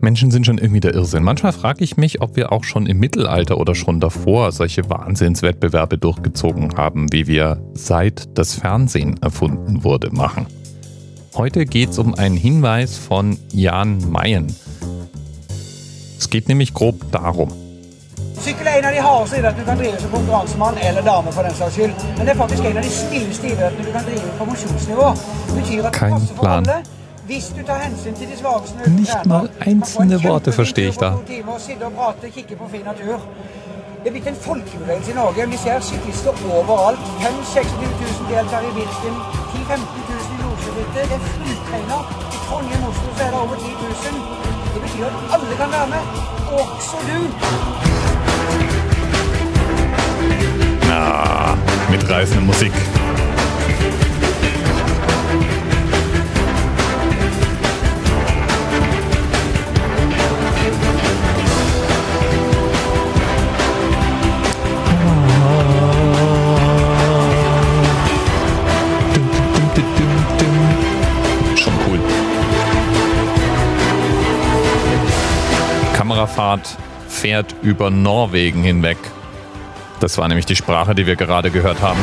[0.00, 1.24] Menschen sind schon irgendwie der Irrsinn.
[1.24, 5.98] Manchmal frage ich mich, ob wir auch schon im Mittelalter oder schon davor solche Wahnsinnswettbewerbe
[5.98, 10.46] durchgezogen haben, wie wir seit das Fernsehen erfunden wurde machen.
[11.34, 14.54] Heute geht es um einen Hinweis von Jan Mayen.
[16.18, 17.52] Es geht nämlich grob darum.
[18.34, 18.92] Som eller
[21.02, 21.94] den.
[22.16, 22.46] Men det du
[23.92, 24.04] kan
[24.38, 26.64] på Kein plan.
[27.28, 27.34] Alle.
[27.34, 31.12] Hvis du tar hensyn til de svakeste Nicht mal einzelne Worte verstehe ich da.
[34.02, 35.48] Det er blitt en folkebevegelse i Norge.
[35.50, 37.00] Vi ser syklister overalt.
[37.20, 37.90] 5 26
[38.20, 39.16] 000 deltar i Wilstin.
[39.52, 41.04] 10 15 000 i Nordsjørittet.
[41.10, 41.98] Det er fulltegna.
[42.34, 44.22] I Trondheim og Oslo så er det over 10 000.
[44.72, 46.02] Det betyr at alle kan være med.
[46.58, 47.20] Også du.
[50.90, 51.00] Na,
[51.90, 52.87] mitreißende Musik.
[76.08, 78.96] Kamerafahrt fährt über Norwegen hinweg.
[80.00, 82.00] Das war nämlich die Sprache, die wir gerade gehört haben.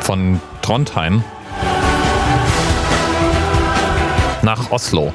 [0.00, 1.22] Von Trondheim
[4.42, 5.14] nach Oslo.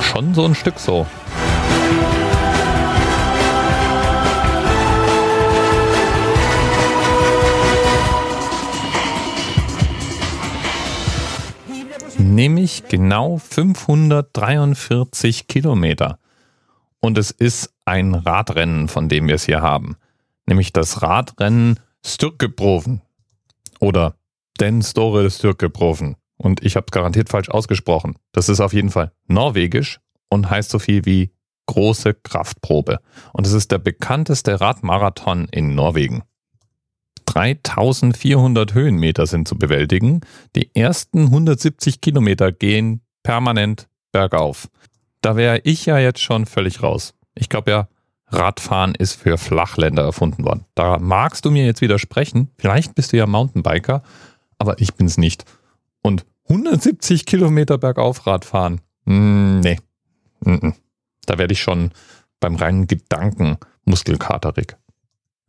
[0.00, 1.06] Schon so ein Stück so.
[12.64, 16.18] Nämlich genau 543 Kilometer.
[16.98, 19.98] Und es ist ein Radrennen, von dem wir es hier haben.
[20.46, 23.02] Nämlich das Radrennen Styrkeproven.
[23.80, 24.16] Oder
[24.58, 26.16] Den Store Styrkeproven.
[26.38, 28.16] Und ich habe es garantiert falsch ausgesprochen.
[28.32, 31.34] Das ist auf jeden Fall norwegisch und heißt so viel wie
[31.66, 33.00] große Kraftprobe.
[33.34, 36.22] Und es ist der bekannteste Radmarathon in Norwegen.
[37.34, 40.20] 3400 Höhenmeter sind zu bewältigen.
[40.54, 44.68] Die ersten 170 Kilometer gehen permanent bergauf.
[45.20, 47.14] Da wäre ich ja jetzt schon völlig raus.
[47.34, 47.88] Ich glaube ja,
[48.28, 50.64] Radfahren ist für Flachländer erfunden worden.
[50.74, 52.50] Da magst du mir jetzt widersprechen.
[52.56, 54.02] Vielleicht bist du ja Mountainbiker,
[54.58, 55.44] aber ich bin's nicht.
[56.02, 58.80] Und 170 Kilometer bergauf Radfahren?
[59.06, 59.78] Mm, nee.
[60.40, 60.74] Mm -mm.
[61.26, 61.90] Da werde ich schon
[62.38, 64.76] beim reinen Gedanken muskelkaterig.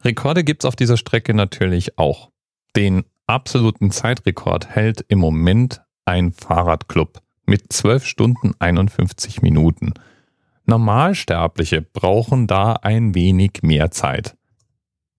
[0.06, 2.30] Rekorde gibt's auf dieser Strecke natürlich auch.
[2.76, 9.94] Den absoluten Zeitrekord hält im Moment ein Fahrradclub mit 12 Stunden 51 Minuten.
[10.68, 14.38] Normalsterbliche brauchen da ein wenig mehr Zeit.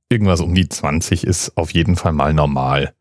[0.08, 2.94] Irgendwas um die 20 ist auf jeden Fall mal normal.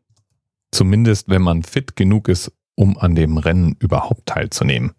[0.72, 4.94] Zumindest wenn man fit genug ist, um an dem Rennen überhaupt teilzunehmen.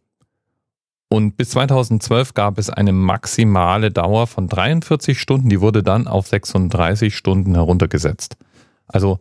[1.08, 6.26] Und bis 2012 gab es eine maximale Dauer von 43 Stunden, die wurde dann auf
[6.26, 8.36] 36 Stunden heruntergesetzt.
[8.88, 9.20] Also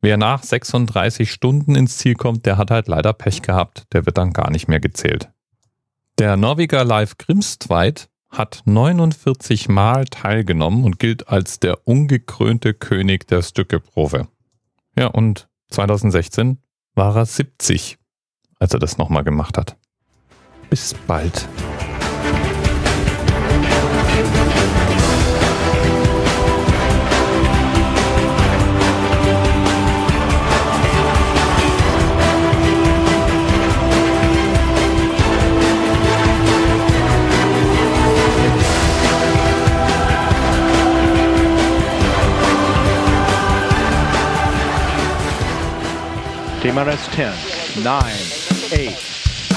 [0.00, 4.18] wer nach 36 Stunden ins Ziel kommt, der hat halt leider Pech gehabt, der wird
[4.18, 5.30] dann gar nicht mehr gezählt.
[6.18, 13.42] Der Norweger Leif Grimstveit hat 49 Mal teilgenommen und gilt als der ungekrönte König der
[13.42, 14.26] Stückeprobe.
[14.98, 16.58] Ja, und 2016
[16.94, 17.98] war er 70,
[18.58, 19.76] als er das nochmal gemacht hat.
[20.72, 21.46] Bis bald.
[46.62, 47.34] DMRS 10,
[47.84, 48.02] 9,
[48.72, 49.21] 8,